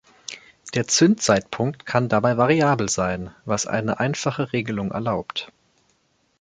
Der 0.73 0.87
Zündzeitpunkt 0.87 1.85
kann 1.85 2.09
dabei 2.09 2.35
variabel 2.35 2.89
sein, 2.89 3.35
was 3.45 3.67
eine 3.67 3.99
einfache 3.99 4.51
Regelung 4.51 4.89
erlaubt. 4.91 5.51